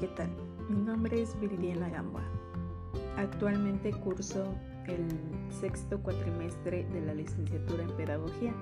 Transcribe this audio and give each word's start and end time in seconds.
¿qué 0.00 0.06
tal? 0.08 0.28
Mi 0.68 0.80
nombre 0.80 1.20
es 1.20 1.38
Viridiana 1.40 1.88
Gamboa. 1.88 2.22
Actualmente 3.16 3.90
curso 3.90 4.54
el 4.86 5.08
sexto 5.50 6.00
cuatrimestre 6.00 6.86
de 6.92 7.00
la 7.00 7.14
licenciatura 7.14 7.82
en 7.82 7.90
Pedagogía. 7.96 8.54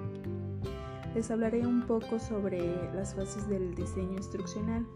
Les 1.14 1.30
hablaré 1.30 1.66
un 1.66 1.82
poco 1.82 2.18
sobre 2.18 2.74
las 2.94 3.14
fases 3.14 3.46
del 3.48 3.74
diseño 3.74 4.14
instruccional, 4.16 4.86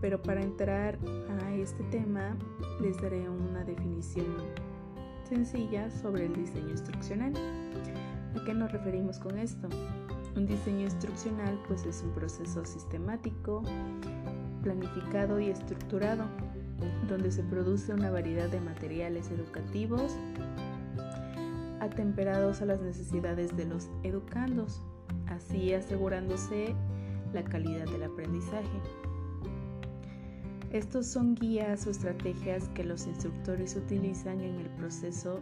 pero 0.00 0.22
para 0.22 0.42
entrar 0.42 0.96
a 1.42 1.54
este 1.54 1.82
tema 1.84 2.36
les 2.80 3.00
daré 3.02 3.28
una 3.28 3.64
definición 3.64 4.26
sencilla 5.28 5.90
sobre 5.90 6.26
el 6.26 6.34
diseño 6.34 6.70
instruccional. 6.70 7.32
¿A 8.40 8.44
qué 8.44 8.54
nos 8.54 8.70
referimos 8.70 9.18
con 9.18 9.38
esto? 9.38 9.68
Un 10.36 10.46
diseño 10.46 10.82
instruccional 10.82 11.60
pues 11.66 11.84
es 11.84 12.02
un 12.02 12.12
proceso 12.12 12.64
sistemático, 12.64 13.62
planificado 14.62 15.40
y 15.40 15.50
estructurado, 15.50 16.24
donde 17.08 17.30
se 17.30 17.42
produce 17.42 17.92
una 17.92 18.10
variedad 18.10 18.48
de 18.48 18.60
materiales 18.60 19.30
educativos 19.30 20.16
atemperados 21.80 22.62
a 22.62 22.66
las 22.66 22.80
necesidades 22.80 23.56
de 23.56 23.66
los 23.66 23.90
educandos, 24.04 24.80
así 25.26 25.74
asegurándose 25.74 26.74
la 27.32 27.42
calidad 27.42 27.86
del 27.86 28.04
aprendizaje. 28.04 28.80
Estos 30.70 31.06
son 31.06 31.34
guías 31.34 31.86
o 31.86 31.90
estrategias 31.90 32.68
que 32.70 32.84
los 32.84 33.06
instructores 33.06 33.76
utilizan 33.76 34.40
en 34.40 34.60
el 34.60 34.70
proceso, 34.70 35.40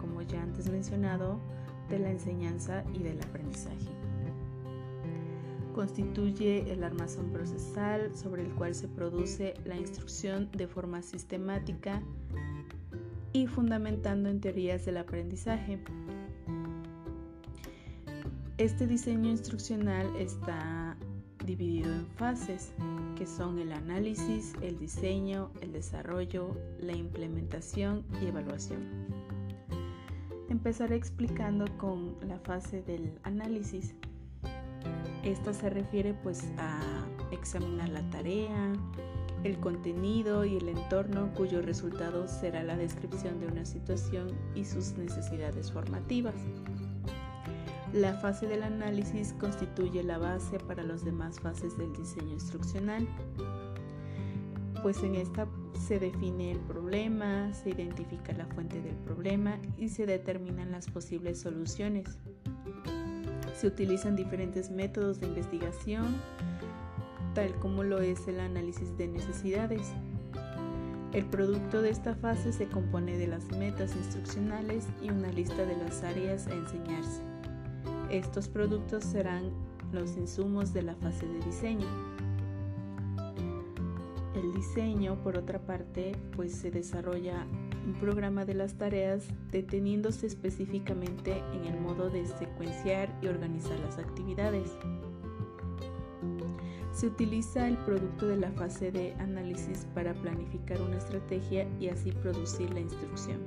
como 0.00 0.22
ya 0.22 0.42
antes 0.42 0.68
mencionado, 0.70 1.38
de 1.88 1.98
la 2.00 2.10
enseñanza 2.10 2.82
y 2.94 3.02
del 3.02 3.20
aprendizaje 3.22 3.95
constituye 5.76 6.72
el 6.72 6.82
armazón 6.82 7.30
procesal 7.32 8.16
sobre 8.16 8.42
el 8.42 8.54
cual 8.54 8.74
se 8.74 8.88
produce 8.88 9.52
la 9.66 9.76
instrucción 9.76 10.50
de 10.52 10.66
forma 10.66 11.02
sistemática 11.02 12.02
y 13.34 13.46
fundamentando 13.46 14.30
en 14.30 14.40
teorías 14.40 14.86
del 14.86 14.96
aprendizaje. 14.96 15.78
Este 18.56 18.86
diseño 18.86 19.28
instruccional 19.28 20.10
está 20.16 20.96
dividido 21.44 21.92
en 21.92 22.06
fases, 22.06 22.72
que 23.14 23.26
son 23.26 23.58
el 23.58 23.70
análisis, 23.72 24.54
el 24.62 24.78
diseño, 24.78 25.50
el 25.60 25.72
desarrollo, 25.72 26.56
la 26.80 26.94
implementación 26.94 28.02
y 28.22 28.28
evaluación. 28.28 28.80
Empezaré 30.48 30.96
explicando 30.96 31.66
con 31.76 32.16
la 32.26 32.38
fase 32.38 32.80
del 32.80 33.12
análisis. 33.24 33.94
Esta 35.22 35.52
se 35.52 35.70
refiere 35.70 36.14
pues 36.14 36.44
a 36.58 36.80
examinar 37.32 37.88
la 37.88 38.08
tarea, 38.10 38.72
el 39.44 39.58
contenido 39.58 40.44
y 40.44 40.56
el 40.56 40.68
entorno 40.68 41.32
cuyo 41.34 41.62
resultado 41.62 42.28
será 42.28 42.62
la 42.62 42.76
descripción 42.76 43.40
de 43.40 43.46
una 43.46 43.64
situación 43.64 44.32
y 44.54 44.64
sus 44.64 44.92
necesidades 44.92 45.72
formativas. 45.72 46.34
La 47.92 48.14
fase 48.14 48.46
del 48.46 48.62
análisis 48.62 49.32
constituye 49.34 50.02
la 50.02 50.18
base 50.18 50.58
para 50.58 50.82
las 50.82 51.04
demás 51.04 51.40
fases 51.40 51.76
del 51.78 51.92
diseño 51.92 52.32
instruccional, 52.32 53.06
pues 54.82 55.02
en 55.02 55.14
esta 55.14 55.48
se 55.86 55.98
define 55.98 56.52
el 56.52 56.60
problema, 56.60 57.52
se 57.52 57.70
identifica 57.70 58.32
la 58.32 58.46
fuente 58.46 58.80
del 58.80 58.96
problema 58.96 59.58
y 59.78 59.88
se 59.88 60.06
determinan 60.06 60.70
las 60.72 60.88
posibles 60.88 61.40
soluciones. 61.40 62.18
Se 63.56 63.66
utilizan 63.66 64.16
diferentes 64.16 64.70
métodos 64.70 65.18
de 65.18 65.28
investigación, 65.28 66.14
tal 67.34 67.54
como 67.54 67.84
lo 67.84 68.00
es 68.00 68.28
el 68.28 68.38
análisis 68.40 68.96
de 68.98 69.08
necesidades. 69.08 69.92
El 71.14 71.24
producto 71.24 71.80
de 71.80 71.88
esta 71.88 72.14
fase 72.14 72.52
se 72.52 72.68
compone 72.68 73.16
de 73.16 73.28
las 73.28 73.46
metas 73.52 73.96
instruccionales 73.96 74.84
y 75.02 75.10
una 75.10 75.32
lista 75.32 75.64
de 75.64 75.74
las 75.78 76.02
áreas 76.02 76.46
a 76.48 76.52
enseñarse. 76.52 77.22
Estos 78.10 78.46
productos 78.48 79.04
serán 79.04 79.50
los 79.90 80.18
insumos 80.18 80.74
de 80.74 80.82
la 80.82 80.94
fase 80.96 81.26
de 81.26 81.40
diseño. 81.40 81.86
El 84.34 84.52
diseño, 84.52 85.22
por 85.22 85.38
otra 85.38 85.60
parte, 85.60 86.12
pues 86.36 86.52
se 86.52 86.70
desarrolla 86.70 87.46
un 87.86 87.94
programa 87.94 88.44
de 88.44 88.54
las 88.54 88.74
tareas 88.74 89.24
deteniéndose 89.52 90.26
específicamente 90.26 91.42
en 91.52 91.64
el 91.64 91.80
modo 91.80 92.10
de 92.10 92.26
secuenciar 92.26 93.08
y 93.22 93.28
organizar 93.28 93.78
las 93.80 93.98
actividades. 93.98 94.76
Se 96.92 97.06
utiliza 97.06 97.68
el 97.68 97.76
producto 97.78 98.26
de 98.26 98.38
la 98.38 98.50
fase 98.52 98.90
de 98.90 99.14
análisis 99.14 99.86
para 99.94 100.14
planificar 100.14 100.80
una 100.80 100.96
estrategia 100.96 101.68
y 101.78 101.88
así 101.88 102.10
producir 102.10 102.72
la 102.72 102.80
instrucción. 102.80 103.40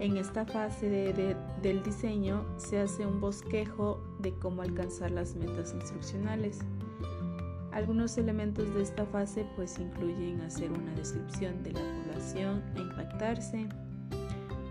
En 0.00 0.16
esta 0.16 0.44
fase 0.44 1.14
del 1.62 1.82
diseño 1.82 2.44
se 2.58 2.80
hace 2.80 3.06
un 3.06 3.20
bosquejo 3.20 4.02
de 4.18 4.32
cómo 4.34 4.62
alcanzar 4.62 5.10
las 5.10 5.34
metas 5.36 5.72
instruccionales. 5.72 6.60
Algunos 7.76 8.16
elementos 8.16 8.74
de 8.74 8.80
esta 8.80 9.04
fase 9.04 9.44
pues 9.54 9.78
incluyen 9.78 10.40
hacer 10.40 10.72
una 10.72 10.94
descripción 10.94 11.62
de 11.62 11.72
la 11.72 11.80
población 11.80 12.62
a 12.74 12.78
impactarse, 12.78 13.68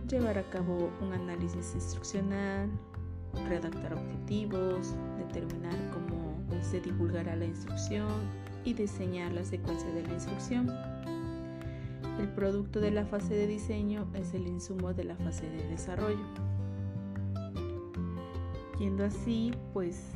llevar 0.09 0.39
a 0.39 0.49
cabo 0.49 0.89
un 1.03 1.13
análisis 1.13 1.75
instruccional, 1.75 2.67
redactar 3.47 3.93
objetivos, 3.93 4.95
determinar 5.19 5.75
cómo 5.93 6.35
se 6.63 6.81
divulgará 6.81 7.35
la 7.35 7.45
instrucción 7.45 8.09
y 8.63 8.73
diseñar 8.73 9.33
la 9.33 9.45
secuencia 9.45 9.91
de 9.91 10.01
la 10.01 10.13
instrucción. 10.15 10.75
El 12.19 12.29
producto 12.29 12.81
de 12.81 12.89
la 12.89 13.05
fase 13.05 13.35
de 13.35 13.45
diseño 13.45 14.07
es 14.15 14.33
el 14.33 14.47
insumo 14.47 14.95
de 14.95 15.03
la 15.03 15.15
fase 15.17 15.47
de 15.47 15.67
desarrollo. 15.67 16.25
Yendo 18.79 19.05
así, 19.05 19.51
pues 19.73 20.15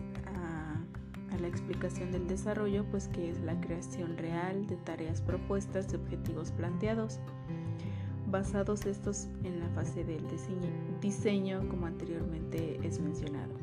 la 1.40 1.48
explicación 1.48 2.12
del 2.12 2.28
desarrollo, 2.28 2.86
pues 2.92 3.08
que 3.08 3.30
es 3.30 3.40
la 3.42 3.60
creación 3.62 4.18
real 4.18 4.68
de 4.68 4.76
tareas 4.78 5.22
propuestas 5.22 5.90
de 5.90 5.98
objetivos 5.98 6.52
planteados, 6.52 7.20
basados 8.28 8.86
estos 8.86 9.28
en 9.44 9.60
la 9.60 9.70
fase 9.70 10.04
del 10.04 10.24
diseño, 11.02 11.68
como 11.70 11.86
anteriormente 11.86 12.80
es 12.84 13.00
mencionado. 13.00 13.54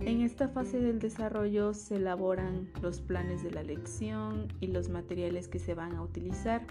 En 0.00 0.20
esta 0.22 0.48
fase 0.48 0.80
del 0.80 0.98
desarrollo 0.98 1.74
se 1.74 1.96
elaboran 1.96 2.68
los 2.80 3.00
planes 3.00 3.44
de 3.44 3.52
la 3.52 3.62
lección 3.62 4.48
y 4.60 4.66
los 4.66 4.88
materiales 4.88 5.46
que 5.46 5.60
se 5.60 5.74
van 5.74 5.94
a 5.94 6.02
utilizar. 6.02 6.66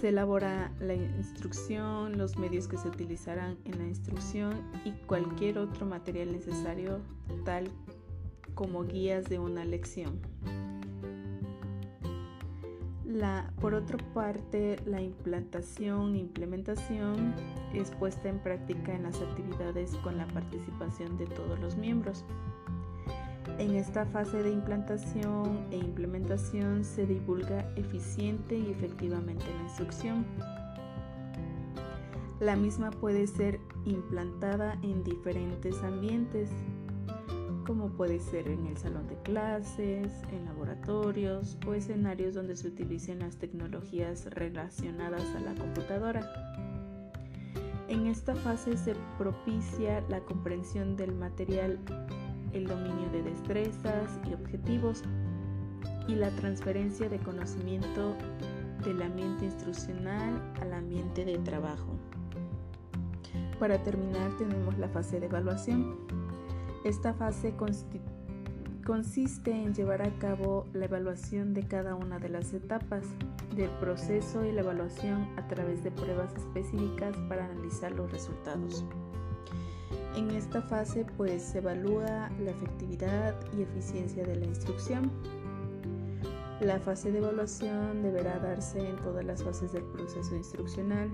Se 0.00 0.08
elabora 0.08 0.72
la 0.80 0.94
instrucción, 0.94 2.16
los 2.16 2.38
medios 2.38 2.68
que 2.68 2.78
se 2.78 2.88
utilizarán 2.88 3.58
en 3.66 3.78
la 3.78 3.86
instrucción 3.86 4.54
y 4.84 4.92
cualquier 5.06 5.58
otro 5.58 5.84
material 5.84 6.32
necesario 6.32 7.00
tal 7.44 7.70
como 8.54 8.84
guías 8.84 9.28
de 9.28 9.38
una 9.38 9.64
lección. 9.64 10.20
por 13.60 13.74
otra 13.74 13.98
parte, 14.14 14.80
la 14.86 15.00
implantación 15.00 16.14
e 16.14 16.18
implementación 16.18 17.34
es 17.72 17.90
puesta 17.90 18.28
en 18.28 18.38
práctica 18.38 18.94
en 18.94 19.04
las 19.04 19.20
actividades 19.20 19.94
con 19.96 20.16
la 20.16 20.26
participación 20.28 21.16
de 21.18 21.26
todos 21.26 21.60
los 21.60 21.76
miembros. 21.76 22.24
En 23.58 23.76
esta 23.76 24.06
fase 24.06 24.42
de 24.42 24.50
implantación 24.50 25.66
e 25.70 25.76
implementación 25.76 26.84
se 26.84 27.06
divulga 27.06 27.70
eficiente 27.76 28.56
y 28.56 28.70
efectivamente 28.70 29.44
la 29.56 29.62
instrucción. 29.62 30.24
La 32.40 32.56
misma 32.56 32.90
puede 32.90 33.26
ser 33.26 33.60
implantada 33.84 34.78
en 34.82 35.04
diferentes 35.04 35.80
ambientes, 35.82 36.50
como 37.64 37.88
puede 37.90 38.18
ser 38.18 38.48
en 38.48 38.66
el 38.66 38.76
salón 38.76 39.06
de 39.08 39.16
clases, 39.22 40.12
en 40.32 40.44
laboratorios 40.46 41.58
o 41.66 41.74
escenarios 41.74 42.34
donde 42.34 42.56
se 42.56 42.68
utilicen 42.68 43.20
las 43.20 43.36
tecnologías 43.36 44.26
relacionadas 44.26 45.24
a 45.36 45.40
la 45.40 45.54
computadora. 45.54 46.20
En 47.88 48.06
esta 48.06 48.34
fase 48.34 48.76
se 48.76 48.94
propicia 49.18 50.02
la 50.08 50.20
comprensión 50.20 50.96
del 50.96 51.14
material, 51.14 51.78
el 52.52 52.66
dominio 52.66 53.10
de 53.10 53.22
destrezas 53.22 54.18
y 54.28 54.34
objetivos 54.34 55.02
y 56.08 56.14
la 56.14 56.30
transferencia 56.30 57.08
de 57.08 57.18
conocimiento 57.18 58.16
del 58.84 59.02
ambiente 59.02 59.44
instruccional 59.44 60.40
al 60.60 60.72
ambiente 60.72 61.24
de 61.24 61.38
trabajo. 61.38 61.96
Para 63.58 63.82
terminar 63.84 64.36
tenemos 64.38 64.76
la 64.78 64.88
fase 64.88 65.20
de 65.20 65.26
evaluación 65.26 66.21
esta 66.84 67.14
fase 67.14 67.54
consiste 68.84 69.52
en 69.52 69.74
llevar 69.74 70.02
a 70.02 70.10
cabo 70.18 70.66
la 70.72 70.86
evaluación 70.86 71.54
de 71.54 71.66
cada 71.66 71.94
una 71.94 72.18
de 72.18 72.28
las 72.28 72.52
etapas 72.52 73.04
del 73.54 73.70
proceso 73.78 74.44
y 74.44 74.52
la 74.52 74.62
evaluación 74.62 75.28
a 75.36 75.46
través 75.46 75.84
de 75.84 75.90
pruebas 75.92 76.34
específicas 76.34 77.16
para 77.28 77.44
analizar 77.44 77.92
los 77.92 78.10
resultados. 78.10 78.84
En 80.16 80.30
esta 80.30 80.60
fase 80.60 81.06
pues 81.16 81.42
se 81.42 81.58
evalúa 81.58 82.30
la 82.40 82.50
efectividad 82.50 83.34
y 83.56 83.62
eficiencia 83.62 84.24
de 84.24 84.36
la 84.36 84.46
instrucción. 84.46 85.10
La 86.60 86.78
fase 86.80 87.10
de 87.12 87.18
evaluación 87.18 88.02
deberá 88.02 88.38
darse 88.38 88.78
en 88.88 88.96
todas 88.96 89.24
las 89.24 89.42
fases 89.42 89.72
del 89.72 89.84
proceso 89.84 90.34
instruccional. 90.36 91.10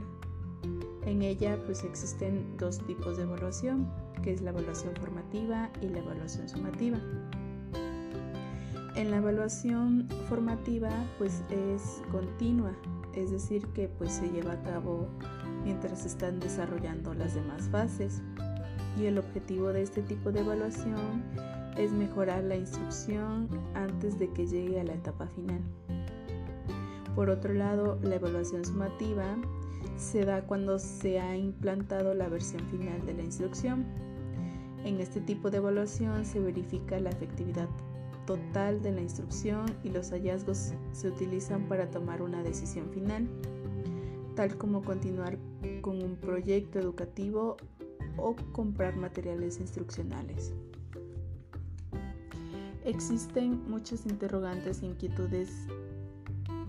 En 1.09 1.23
ella 1.23 1.59
pues 1.65 1.85
existen 1.85 2.55
dos 2.59 2.81
tipos 2.87 3.17
de 3.17 3.23
evaluación, 3.23 3.91
que 4.23 4.31
es 4.31 4.43
la 4.43 4.51
evaluación 4.51 4.95
formativa 4.95 5.71
y 5.81 5.89
la 5.89 6.01
evaluación 6.01 6.51
sumativa. 6.51 6.99
En 8.95 9.11
la 9.11 9.17
evaluación 9.17 10.07
formativa 10.29 10.91
pues 11.17 11.43
es 11.49 12.03
continua, 12.13 12.77
es 13.15 13.31
decir 13.31 13.67
que 13.69 13.89
pues 13.89 14.13
se 14.13 14.29
lleva 14.29 14.53
a 14.53 14.63
cabo 14.65 15.09
mientras 15.65 16.03
se 16.03 16.09
están 16.09 16.41
desarrollando 16.41 17.15
las 17.15 17.35
demás 17.35 17.71
fases. 17.71 18.21
Y 19.01 19.07
el 19.07 19.17
objetivo 19.17 19.69
de 19.69 19.81
este 19.81 20.03
tipo 20.03 20.31
de 20.31 20.41
evaluación 20.41 21.23
es 21.79 21.91
mejorar 21.91 22.45
la 22.45 22.57
instrucción 22.57 23.49
antes 23.73 24.19
de 24.19 24.31
que 24.35 24.47
llegue 24.47 24.79
a 24.79 24.85
la 24.85 24.93
etapa 24.93 25.27
final. 25.29 25.63
Por 27.15 27.31
otro 27.31 27.55
lado, 27.55 27.99
la 28.03 28.17
evaluación 28.17 28.63
sumativa 28.63 29.39
se 29.97 30.25
da 30.25 30.43
cuando 30.43 30.79
se 30.79 31.21
ha 31.21 31.37
implantado 31.37 32.15
la 32.15 32.29
versión 32.29 32.63
final 32.69 33.05
de 33.05 33.15
la 33.15 33.23
instrucción. 33.23 33.85
En 34.85 35.01
este 35.01 35.21
tipo 35.21 35.51
de 35.51 35.59
evaluación 35.59 36.25
se 36.25 36.41
verifica 36.41 37.01
la 37.01 37.11
efectividad 37.11 37.69
total 38.27 38.83
de 38.83 38.93
la 38.93 39.01
instrucción 39.01 39.67
y 39.83 39.91
los 39.91 40.11
hallazgos 40.11 40.75
se 40.93 41.09
utilizan 41.09 41.67
para 41.67 41.91
tomar 41.91 42.23
una 42.23 42.43
decisión 42.43 42.91
final, 42.91 43.27
tal 44.37 44.57
como 44.57 44.83
continuar 44.83 45.39
con 45.81 46.03
un 46.03 46.17
proyecto 46.17 46.79
educativo 46.79 47.57
o 48.17 48.37
comprar 48.53 48.97
materiales 48.97 49.59
instruccionales. 49.61 50.53
Existen 52.85 53.69
muchas 53.69 54.07
interrogantes 54.07 54.83
e 54.83 54.87
inquietudes 54.87 55.67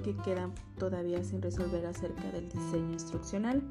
que 0.04 0.16
quedan 0.18 0.54
todavía 0.78 1.24
sin 1.24 1.42
resolver 1.42 1.86
acerca 1.86 2.32
del 2.32 2.50
diseño 2.50 2.94
instruccional. 2.94 3.62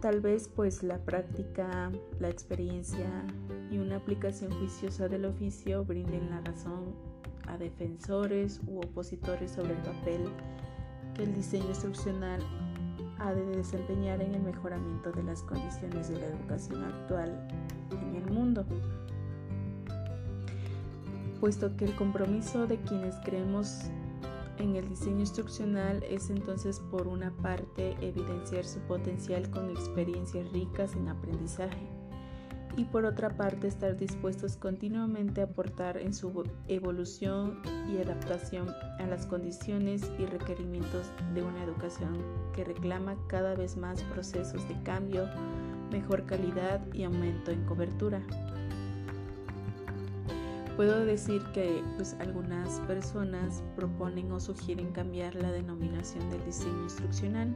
Tal 0.00 0.20
vez 0.20 0.48
pues 0.48 0.82
la 0.82 0.98
práctica, 0.98 1.92
la 2.18 2.28
experiencia 2.28 3.08
y 3.70 3.78
una 3.78 3.96
aplicación 3.96 4.52
juiciosa 4.52 5.08
del 5.08 5.24
oficio 5.24 5.84
brinden 5.84 6.30
la 6.30 6.40
razón 6.40 6.94
a 7.46 7.56
defensores 7.56 8.60
u 8.66 8.78
opositores 8.78 9.52
sobre 9.52 9.72
el 9.72 9.82
papel 9.82 10.24
que 11.14 11.24
el 11.24 11.34
diseño 11.34 11.68
instruccional 11.68 12.40
ha 13.18 13.32
de 13.32 13.44
desempeñar 13.56 14.20
en 14.20 14.34
el 14.34 14.42
mejoramiento 14.42 15.12
de 15.12 15.22
las 15.22 15.42
condiciones 15.42 16.08
de 16.08 16.18
la 16.18 16.26
educación 16.26 16.82
actual 16.84 17.48
en 17.90 18.16
el 18.16 18.30
mundo 18.32 18.64
puesto 21.42 21.76
que 21.76 21.84
el 21.86 21.96
compromiso 21.96 22.68
de 22.68 22.76
quienes 22.76 23.16
creemos 23.24 23.90
en 24.58 24.76
el 24.76 24.88
diseño 24.88 25.20
instruccional 25.20 26.02
es 26.04 26.30
entonces 26.30 26.80
por 26.90 27.08
una 27.08 27.30
parte 27.36 27.96
evidenciar 28.00 28.64
su 28.64 28.80
potencial 28.80 29.50
con 29.50 29.70
experiencias 29.70 30.50
ricas 30.52 30.94
en 30.94 31.08
aprendizaje 31.08 31.88
y 32.76 32.84
por 32.84 33.04
otra 33.04 33.36
parte 33.36 33.66
estar 33.66 33.96
dispuestos 33.96 34.56
continuamente 34.56 35.40
a 35.40 35.44
aportar 35.44 35.98
en 35.98 36.14
su 36.14 36.44
evolución 36.68 37.60
y 37.90 38.00
adaptación 38.00 38.68
a 38.98 39.06
las 39.06 39.26
condiciones 39.26 40.10
y 40.18 40.26
requerimientos 40.26 41.10
de 41.34 41.42
una 41.42 41.62
educación 41.64 42.18
que 42.54 42.64
reclama 42.64 43.16
cada 43.28 43.54
vez 43.54 43.76
más 43.76 44.02
procesos 44.04 44.66
de 44.68 44.82
cambio, 44.82 45.28
mejor 45.90 46.24
calidad 46.24 46.80
y 46.94 47.04
aumento 47.04 47.50
en 47.50 47.64
cobertura. 47.66 48.22
Puedo 50.76 51.04
decir 51.04 51.42
que 51.52 51.82
pues, 51.96 52.16
algunas 52.18 52.80
personas 52.80 53.62
proponen 53.76 54.32
o 54.32 54.40
sugieren 54.40 54.90
cambiar 54.92 55.34
la 55.34 55.52
denominación 55.52 56.28
del 56.30 56.44
diseño 56.44 56.84
instruccional 56.84 57.54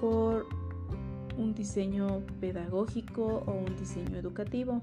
por 0.00 0.46
un 1.38 1.54
diseño 1.54 2.22
pedagógico 2.40 3.42
o 3.46 3.52
un 3.52 3.76
diseño 3.76 4.16
educativo. 4.18 4.82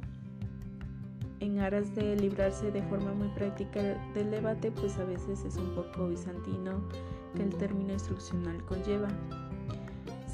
En 1.42 1.60
aras 1.60 1.94
de 1.94 2.16
librarse 2.16 2.72
de 2.72 2.81
forma 2.84 3.13
muy 3.13 3.28
práctica 3.30 3.81
del 4.13 4.31
debate, 4.31 4.72
pues 4.72 4.98
a 4.98 5.04
veces 5.04 5.44
es 5.46 5.57
un 5.57 5.75
poco 5.75 6.07
bizantino 6.07 6.81
que 7.36 7.44
el 7.44 7.54
término 7.56 7.94
instruccional 7.94 8.63
conlleva. 8.66 9.10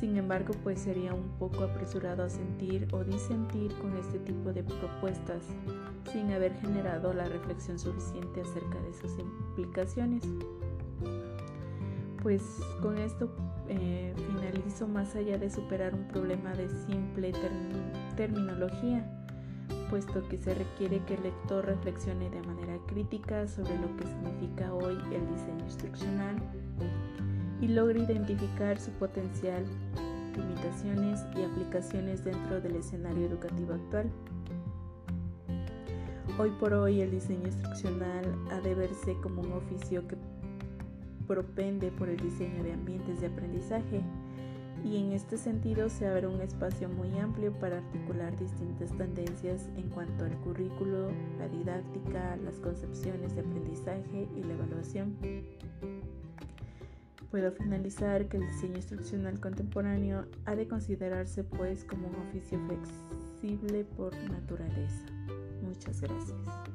Sin 0.01 0.18
embargo, 0.18 0.56
pues 0.63 0.80
sería 0.80 1.13
un 1.13 1.30
poco 1.38 1.63
apresurado 1.63 2.24
a 2.24 2.30
sentir 2.30 2.88
o 2.92 3.03
disentir 3.03 3.71
con 3.75 3.95
este 3.98 4.18
tipo 4.18 4.51
de 4.51 4.63
propuestas 4.63 5.44
sin 6.12 6.31
haber 6.31 6.56
generado 6.56 7.13
la 7.13 7.25
reflexión 7.25 7.77
suficiente 7.77 8.42
acerca 8.42 8.80
de 8.81 8.94
sus 8.95 9.19
implicaciones. 9.19 10.24
Pues 12.24 12.42
con 12.81 12.98
esto 12.98 13.30
eh, 13.69 14.15
finalizo 14.15 14.88
más 14.88 15.15
allá 15.15 15.38
de 15.38 15.51
superar 15.51 15.94
un 15.94 16.07
problema 16.07 16.51
de 16.56 16.68
simple 16.88 17.31
terminología, 18.18 19.07
puesto 19.92 20.27
que 20.30 20.39
se 20.39 20.56
requiere 20.56 21.00
que 21.06 21.13
el 21.13 21.21
lector 21.21 21.63
reflexione 21.63 22.27
de 22.31 22.42
manera 22.42 22.75
crítica 22.88 23.48
sobre 23.48 23.77
lo 23.77 23.95
que 23.98 24.07
significa 24.07 24.74
hoy 24.74 24.98
el 25.13 25.27
diseño 25.27 25.63
instruccional 25.63 26.38
y 27.62 27.68
logre 27.68 28.02
identificar 28.02 28.80
su 28.80 28.92
potencial, 28.92 29.63
limitaciones 30.36 31.22
y 31.38 31.44
aplicaciones 31.44 32.24
dentro 32.24 32.60
del 32.60 32.75
escenario 32.75 33.28
educativo 33.28 33.74
actual. 33.74 34.10
Hoy 36.40 36.50
por 36.60 36.74
hoy 36.74 37.02
el 37.02 37.12
diseño 37.12 37.46
instruccional 37.46 38.25
ha 38.52 38.60
de 38.62 38.74
verse 38.74 39.16
como 39.22 39.42
un 39.42 39.54
oficio 39.54 40.08
que 40.08 40.18
propende 41.28 41.92
por 41.92 42.10
el 42.10 42.18
diseño 42.18 42.63
de 42.63 42.74
ambientes 42.74 43.22
de 43.22 43.28
aprendizaje 43.28 44.02
y 44.84 44.98
en 44.98 45.12
este 45.12 45.38
sentido 45.38 45.90
se 45.90 46.08
abre 46.08 46.28
un 46.28 46.42
espacio 46.42 46.90
muy 46.90 47.16
amplio 47.19 47.54
para 47.54 47.78
articular 47.78 48.36
distintas 48.40 48.92
tendencias 48.98 49.69
en 49.78 49.90
cuanto 49.90 50.25
al 50.25 50.36
currículo, 50.40 51.12
la 51.38 51.48
didáctica, 51.48 52.36
las 52.38 52.56
concepciones 52.56 53.36
de 53.36 53.42
aprendizaje 53.42 54.28
y 54.36 54.44
la 54.44 54.54
evaluación. 54.54 55.16
Puedo 57.31 57.51
finalizar 57.54 58.28
que 58.28 58.36
el 58.36 58.45
diseño 58.45 58.75
instruccional 58.75 59.39
contemporáneo 59.39 60.25
ha 60.45 60.56
de 60.56 60.68
considerarse 60.68 61.45
pues 61.45 61.86
como 61.86 62.10
un 62.10 62.16
oficio 62.28 62.60
flexible 62.68 63.86
por 63.86 64.13
naturaleza. 64.30 65.06
Muchas 65.62 66.01
gracias. 66.01 66.71